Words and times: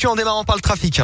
Tu 0.00 0.06
en 0.06 0.14
démarrant 0.14 0.44
par 0.44 0.54
le 0.54 0.62
trafic. 0.62 1.02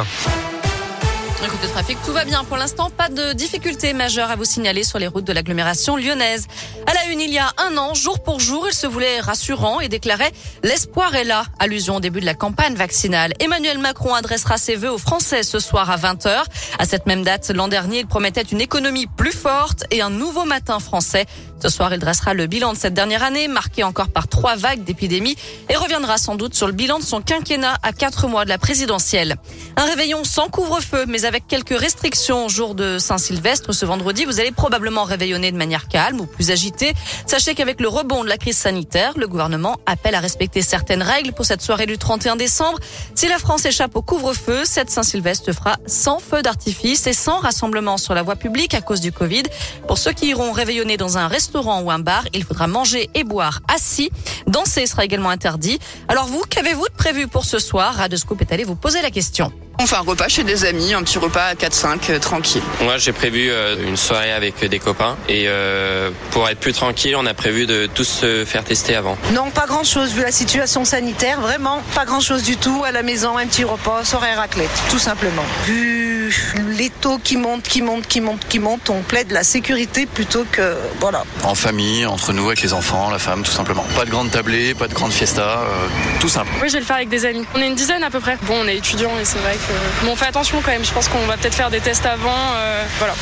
Côté 1.49 1.67
trafic, 1.67 1.97
tout 2.05 2.13
va 2.13 2.23
bien 2.23 2.45
pour 2.45 2.55
l'instant. 2.55 2.89
Pas 2.89 3.09
de 3.09 3.33
difficultés 3.33 3.91
majeures 3.91 4.31
à 4.31 4.37
vous 4.37 4.45
signaler 4.45 4.85
sur 4.85 4.99
les 4.99 5.07
routes 5.07 5.25
de 5.25 5.33
l'agglomération 5.33 5.97
lyonnaise. 5.97 6.47
À 6.87 6.93
la 6.93 7.11
une, 7.11 7.19
il 7.19 7.29
y 7.29 7.37
a 7.37 7.51
un 7.57 7.77
an, 7.77 7.93
jour 7.93 8.23
pour 8.23 8.39
jour, 8.39 8.65
il 8.67 8.73
se 8.73 8.87
voulait 8.87 9.19
rassurant 9.19 9.81
et 9.81 9.89
déclarait 9.89 10.31
l'espoir 10.63 11.13
est 11.13 11.25
là. 11.25 11.43
Allusion 11.59 11.97
au 11.97 11.99
début 11.99 12.21
de 12.21 12.25
la 12.25 12.35
campagne 12.35 12.75
vaccinale. 12.75 13.33
Emmanuel 13.39 13.79
Macron 13.79 14.13
adressera 14.13 14.57
ses 14.57 14.75
vœux 14.75 14.91
aux 14.91 14.97
Français 14.97 15.43
ce 15.43 15.59
soir 15.59 15.91
à 15.91 15.97
20h. 15.97 16.45
À 16.79 16.85
cette 16.85 17.05
même 17.05 17.23
date, 17.23 17.51
l'an 17.53 17.67
dernier, 17.67 17.99
il 17.99 18.07
promettait 18.07 18.43
une 18.43 18.61
économie 18.61 19.07
plus 19.07 19.33
forte 19.33 19.83
et 19.91 20.01
un 20.01 20.09
nouveau 20.09 20.45
matin 20.45 20.79
français. 20.79 21.25
Ce 21.61 21.69
soir, 21.69 21.93
il 21.93 21.99
dressera 21.99 22.33
le 22.33 22.47
bilan 22.47 22.73
de 22.73 22.77
cette 22.77 22.93
dernière 22.93 23.23
année, 23.23 23.47
marquée 23.47 23.83
encore 23.83 24.09
par 24.09 24.27
trois 24.27 24.55
vagues 24.55 24.83
d'épidémie, 24.83 25.35
et 25.69 25.75
reviendra 25.75 26.17
sans 26.17 26.35
doute 26.35 26.53
sur 26.53 26.67
le 26.67 26.73
bilan 26.73 26.99
de 26.99 27.03
son 27.03 27.21
quinquennat 27.21 27.77
à 27.81 27.93
quatre 27.93 28.27
mois 28.27 28.43
de 28.43 28.49
la 28.49 28.57
présidentielle. 28.57 29.37
Un 29.77 29.85
réveillon 29.85 30.23
sans 30.23 30.49
couvre-feu, 30.49 31.05
mais 31.07 31.25
avec 31.25 31.47
quelques 31.47 31.77
restrictions 31.79 32.45
au 32.45 32.49
jour 32.49 32.75
de 32.75 32.99
Saint-Sylvestre 32.99 33.73
ce 33.73 33.85
vendredi. 33.85 34.25
Vous 34.25 34.39
allez 34.39 34.51
probablement 34.51 35.05
réveillonner 35.05 35.51
de 35.51 35.57
manière 35.57 35.87
calme 35.87 36.19
ou 36.19 36.25
plus 36.25 36.51
agitée. 36.51 36.93
Sachez 37.25 37.55
qu'avec 37.55 37.79
le 37.79 37.87
rebond 37.87 38.23
de 38.23 38.29
la 38.29 38.37
crise 38.37 38.57
sanitaire, 38.57 39.13
le 39.17 39.27
gouvernement 39.27 39.77
appelle 39.85 40.15
à 40.15 40.19
respecter 40.19 40.61
certaines 40.61 41.01
règles 41.01 41.31
pour 41.31 41.45
cette 41.45 41.61
soirée 41.61 41.85
du 41.85 41.97
31 41.97 42.35
décembre. 42.35 42.79
Si 43.15 43.27
la 43.27 43.39
France 43.39 43.65
échappe 43.65 43.95
au 43.95 44.01
couvre-feu, 44.01 44.63
cette 44.65 44.89
Saint-Sylvestre 44.89 45.53
fera 45.53 45.77
sans 45.87 46.19
feu 46.19 46.41
d'artifice 46.41 47.07
et 47.07 47.13
sans 47.13 47.39
rassemblement 47.39 47.97
sur 47.97 48.13
la 48.13 48.23
voie 48.23 48.35
publique 48.35 48.73
à 48.73 48.81
cause 48.81 48.99
du 48.99 49.11
Covid. 49.11 49.43
Pour 49.87 49.97
ceux 49.97 50.11
qui 50.11 50.27
iront 50.27 50.51
réveillonner 50.51 50.97
dans 50.97 51.17
un 51.17 51.27
restaurant, 51.27 51.44
restaurant 51.45 51.81
ou 51.83 51.91
un 51.91 51.99
bar, 51.99 52.23
il 52.33 52.43
faudra 52.43 52.65
manger 52.65 53.07
et 53.13 53.23
boire 53.23 53.59
assis. 53.73 54.09
Danser 54.47 54.87
sera 54.87 55.05
également 55.05 55.29
interdit. 55.29 55.77
Alors 56.07 56.25
vous, 56.25 56.41
qu'avez-vous 56.49 56.87
de 56.87 56.93
prévu 56.93 57.27
pour 57.27 57.45
ce 57.45 57.59
soir? 57.59 57.93
Radescoop 57.93 58.41
est 58.41 58.51
allé 58.51 58.63
vous 58.63 58.75
poser 58.75 59.03
la 59.03 59.11
question. 59.11 59.51
On 59.77 59.85
fait 59.85 59.97
un 59.97 59.99
repas 59.99 60.27
chez 60.27 60.43
des 60.43 60.65
amis, 60.65 60.93
un 60.93 61.03
petit 61.03 61.19
repas 61.19 61.43
à 61.43 61.53
4-5, 61.53 62.09
euh, 62.09 62.19
tranquille. 62.19 62.61
Moi, 62.81 62.97
j'ai 62.97 63.11
prévu 63.11 63.49
euh, 63.51 63.75
une 63.85 63.97
soirée 63.97 64.31
avec 64.31 64.63
des 64.63 64.79
copains. 64.79 65.17
Et 65.27 65.43
euh, 65.47 66.11
pour 66.31 66.47
être 66.47 66.59
plus 66.59 66.71
tranquille, 66.71 67.15
on 67.17 67.25
a 67.25 67.33
prévu 67.33 67.65
de 67.65 67.87
tous 67.93 68.05
se 68.05 68.45
faire 68.45 68.63
tester 68.63 68.95
avant. 68.95 69.17
Non, 69.33 69.51
pas 69.51 69.65
grand-chose, 69.67 70.13
vu 70.13 70.21
la 70.21 70.31
situation 70.31 70.85
sanitaire. 70.85 71.41
Vraiment, 71.41 71.81
pas 71.93 72.05
grand-chose 72.05 72.43
du 72.43 72.55
tout. 72.55 72.83
À 72.85 72.93
la 72.93 73.03
maison, 73.03 73.37
un 73.37 73.45
petit 73.45 73.65
repas, 73.65 74.05
soirée 74.05 74.33
raclette, 74.33 74.71
tout 74.89 74.99
simplement. 74.99 75.43
Vu 75.65 76.14
les 76.77 76.89
taux 76.89 77.17
qui 77.17 77.37
montent, 77.37 77.63
qui 77.63 77.81
montent, 77.81 78.07
qui 78.07 78.21
montent, 78.21 78.47
qui 78.47 78.59
montent, 78.59 78.89
on 78.89 79.01
plaide 79.01 79.31
la 79.31 79.43
sécurité 79.43 80.05
plutôt 80.05 80.45
que... 80.51 80.75
Voilà. 80.99 81.23
En 81.43 81.55
famille, 81.55 82.05
entre 82.05 82.33
nous, 82.33 82.47
avec 82.47 82.61
les 82.61 82.73
enfants, 82.73 83.09
la 83.09 83.19
femme, 83.19 83.43
tout 83.43 83.51
simplement. 83.51 83.85
Pas 83.95 84.05
de 84.05 84.09
grande 84.09 84.31
tablée, 84.31 84.73
pas 84.73 84.87
de 84.87 84.93
grande 84.93 85.11
fiesta, 85.11 85.61
tout 86.19 86.29
simple. 86.29 86.51
Oui, 86.61 86.67
je 86.67 86.73
vais 86.73 86.79
le 86.79 86.85
faire 86.85 86.97
avec 86.97 87.09
des 87.09 87.25
amis. 87.25 87.45
On 87.55 87.59
est 87.59 87.67
une 87.67 87.75
dizaine 87.75 88.03
à 88.03 88.09
peu 88.09 88.19
près. 88.19 88.37
Bon, 88.43 88.55
on 88.63 88.67
est 88.67 88.77
étudiants 88.77 89.11
et 89.19 89.25
c'est 89.25 89.39
vrai 89.39 89.53
que 89.55 90.05
Bon, 90.05 90.11
on 90.11 90.15
fait 90.15 90.27
attention 90.27 90.61
quand 90.61 90.71
même. 90.71 90.85
Je 90.85 90.91
pense 90.91 91.07
qu'on 91.07 91.25
va 91.25 91.37
peut-être 91.37 91.55
faire 91.55 91.69
des 91.69 91.79
tests 91.79 92.05
avant. 92.05 92.53
Euh, 92.55 92.83
voilà. 92.99 93.13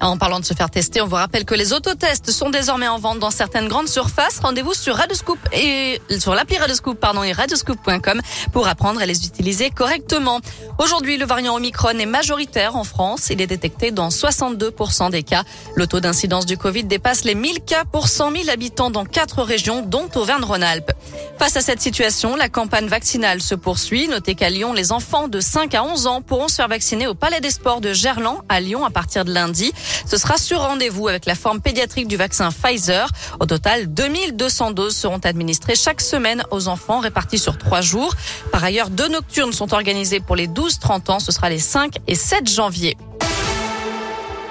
En 0.00 0.18
parlant 0.18 0.40
de 0.40 0.44
se 0.44 0.52
faire 0.52 0.68
tester, 0.70 1.00
on 1.00 1.06
vous 1.06 1.16
rappelle 1.16 1.46
que 1.46 1.54
les 1.54 1.72
autotests 1.72 2.30
sont 2.30 2.50
désormais 2.50 2.86
en 2.86 2.98
vente 2.98 3.18
dans 3.18 3.30
certaines 3.30 3.66
grandes 3.66 3.88
surfaces. 3.88 4.40
Rendez-vous 4.40 4.74
sur 4.74 4.94
Radescoop 4.94 5.38
et 5.52 6.00
sur 6.18 6.34
l'appli 6.34 6.58
Radescoop 6.58 7.00
pardon 7.00 7.22
et 7.22 7.32
radescoop.com 7.32 8.20
pour 8.52 8.68
apprendre 8.68 9.00
à 9.00 9.06
les 9.06 9.24
utiliser 9.26 9.70
correctement. 9.70 10.40
Aujourd'hui, 10.78 11.16
le 11.16 11.24
variant 11.24 11.56
Omicron 11.56 11.98
est 11.98 12.06
majoritaire 12.06 12.76
en 12.76 12.84
France. 12.84 13.28
Il 13.30 13.40
est 13.40 13.46
détecté 13.46 13.90
dans 13.90 14.08
62% 14.08 15.10
des 15.10 15.22
cas. 15.22 15.44
Le 15.74 15.86
taux 15.86 16.00
d'incidence 16.00 16.44
du 16.44 16.58
Covid 16.58 16.84
dépasse 16.84 17.24
les 17.24 17.34
1000 17.34 17.60
cas 17.62 17.84
pour 17.84 18.08
100 18.08 18.32
000 18.32 18.50
habitants 18.50 18.90
dans 18.90 19.06
quatre 19.06 19.42
régions, 19.42 19.80
dont 19.80 20.08
Auvergne-Rhône-Alpes. 20.14 20.92
Face 21.38 21.56
à 21.56 21.60
cette 21.60 21.82
situation, 21.82 22.34
la 22.34 22.48
campagne 22.48 22.86
vaccinale 22.86 23.42
se 23.42 23.54
poursuit. 23.54 24.08
Notez 24.08 24.34
qu'à 24.34 24.48
Lyon, 24.48 24.72
les 24.72 24.90
enfants 24.90 25.28
de 25.28 25.38
5 25.38 25.74
à 25.74 25.84
11 25.84 26.06
ans 26.06 26.22
pourront 26.22 26.48
se 26.48 26.54
faire 26.56 26.68
vacciner 26.68 27.06
au 27.06 27.14
Palais 27.14 27.40
des 27.40 27.50
Sports 27.50 27.82
de 27.82 27.92
Gerland 27.92 28.38
à 28.48 28.58
Lyon 28.60 28.86
à 28.86 28.90
partir 28.90 29.24
de 29.24 29.32
lundi. 29.32 29.72
Ce 30.06 30.16
sera 30.16 30.38
sur 30.38 30.60
rendez-vous 30.60 31.08
avec 31.08 31.26
la 31.26 31.34
forme 31.34 31.60
pédiatrique 31.60 32.08
du 32.08 32.16
vaccin 32.16 32.48
Pfizer. 32.50 33.10
Au 33.38 33.44
total, 33.44 33.92
2200 33.92 34.70
doses 34.70 34.96
seront 34.96 35.18
administrées 35.18 35.76
chaque 35.76 36.00
semaine 36.00 36.42
aux 36.50 36.68
enfants 36.68 37.00
répartis 37.00 37.38
sur 37.38 37.58
trois 37.58 37.82
jours. 37.82 38.14
Par 38.50 38.64
ailleurs, 38.64 38.88
deux 38.88 39.08
nocturnes 39.08 39.52
sont 39.52 39.74
organisées 39.74 40.20
pour 40.20 40.36
les 40.36 40.48
12-30 40.48 41.10
ans. 41.10 41.18
Ce 41.20 41.32
sera 41.32 41.50
les 41.50 41.58
5 41.58 41.96
et 42.06 42.14
7 42.14 42.50
janvier. 42.50 42.96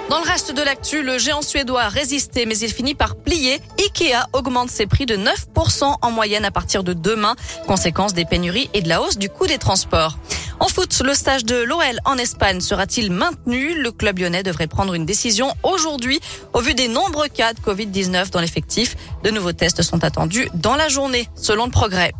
Dans 0.08 0.18
le 0.18 0.24
reste 0.24 0.54
de 0.54 0.62
l'actu, 0.62 1.02
le 1.02 1.18
géant 1.18 1.42
suédois 1.42 1.82
a 1.82 1.88
résisté, 1.88 2.46
mais 2.46 2.56
il 2.58 2.72
finit 2.72 2.94
par 2.94 3.16
plier. 3.16 3.60
Ikea 3.78 4.28
augmente 4.32 4.70
ses 4.70 4.86
prix 4.86 5.04
de 5.04 5.16
9% 5.16 5.96
en 6.00 6.10
moyenne 6.12 6.44
à 6.44 6.52
partir 6.52 6.84
de 6.84 6.92
demain, 6.92 7.34
conséquence 7.66 8.14
des 8.14 8.24
pénuries 8.24 8.70
et 8.72 8.82
de 8.82 8.88
la 8.88 9.02
hausse 9.02 9.18
du 9.18 9.28
coût 9.28 9.48
des 9.48 9.58
transports. 9.58 10.16
En 10.60 10.68
foot, 10.68 11.02
le 11.04 11.12
stage 11.12 11.44
de 11.44 11.56
l'OL 11.56 11.98
en 12.04 12.16
Espagne 12.18 12.60
sera-t-il 12.60 13.10
maintenu? 13.10 13.74
Le 13.74 13.90
club 13.90 14.20
lyonnais 14.20 14.44
devrait 14.44 14.68
prendre 14.68 14.94
une 14.94 15.04
décision 15.04 15.52
aujourd'hui 15.64 16.20
au 16.54 16.60
vu 16.60 16.74
des 16.74 16.88
nombreux 16.88 17.28
cas 17.28 17.52
de 17.52 17.58
Covid-19 17.60 18.30
dans 18.30 18.40
l'effectif. 18.40 18.96
De 19.24 19.30
nouveaux 19.30 19.52
tests 19.52 19.82
sont 19.82 20.04
attendus 20.04 20.48
dans 20.54 20.76
la 20.76 20.88
journée, 20.88 21.28
selon 21.34 21.64
le 21.64 21.72
progrès. 21.72 22.12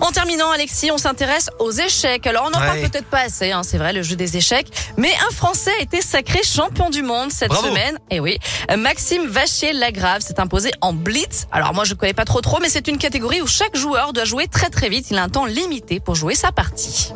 En 0.00 0.12
terminant, 0.12 0.50
Alexis, 0.50 0.90
on 0.90 0.98
s'intéresse 0.98 1.50
aux 1.58 1.70
échecs. 1.70 2.26
Alors, 2.26 2.44
on 2.46 2.50
n'en 2.50 2.58
parle 2.58 2.80
peut-être 2.80 3.06
pas 3.06 3.20
assez, 3.20 3.52
hein, 3.52 3.62
c'est 3.62 3.78
vrai, 3.78 3.92
le 3.92 4.02
jeu 4.02 4.16
des 4.16 4.36
échecs. 4.36 4.68
Mais 4.96 5.12
un 5.28 5.34
Français 5.34 5.72
a 5.78 5.82
été 5.82 6.00
sacré 6.00 6.42
champion 6.42 6.90
du 6.90 7.02
monde 7.02 7.30
cette 7.30 7.52
semaine. 7.52 7.98
Et 8.10 8.16
eh 8.16 8.20
oui, 8.20 8.38
Maxime 8.76 9.26
Vachier-Lagrave 9.26 10.22
s'est 10.22 10.40
imposé 10.40 10.70
en 10.80 10.92
blitz. 10.92 11.46
Alors, 11.52 11.74
moi, 11.74 11.84
je 11.84 11.94
ne 11.94 11.98
connais 11.98 12.14
pas 12.14 12.24
trop 12.24 12.40
trop, 12.40 12.58
mais 12.60 12.68
c'est 12.68 12.88
une 12.88 12.98
catégorie 12.98 13.42
où 13.42 13.46
chaque 13.46 13.76
joueur 13.76 14.12
doit 14.12 14.24
jouer 14.24 14.46
très 14.48 14.70
très 14.70 14.88
vite. 14.88 15.10
Il 15.10 15.18
a 15.18 15.22
un 15.22 15.28
temps 15.28 15.46
limité 15.46 16.00
pour 16.00 16.14
jouer 16.14 16.34
sa 16.34 16.50
partie. 16.50 17.12